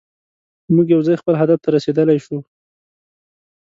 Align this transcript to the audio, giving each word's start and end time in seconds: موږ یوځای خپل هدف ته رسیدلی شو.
موږ 0.73 0.87
یوځای 0.95 1.19
خپل 1.21 1.33
هدف 1.41 1.59
ته 1.63 1.69
رسیدلی 1.75 2.17
شو. 2.25 2.37